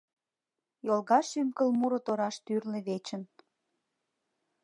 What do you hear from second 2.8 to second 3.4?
вечын